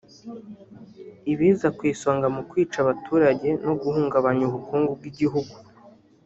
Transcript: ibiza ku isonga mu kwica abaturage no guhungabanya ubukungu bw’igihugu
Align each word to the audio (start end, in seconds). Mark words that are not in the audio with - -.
ibiza 1.31 1.67
ku 1.77 1.81
isonga 1.93 2.27
mu 2.35 2.41
kwica 2.49 2.77
abaturage 2.83 3.49
no 3.65 3.73
guhungabanya 3.81 4.43
ubukungu 4.49 4.91
bw’igihugu 4.97 5.53